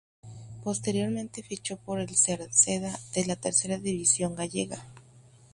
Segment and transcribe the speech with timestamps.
[0.63, 4.83] Posteriormente fichó por el Cerceda de la Tercera División gallega.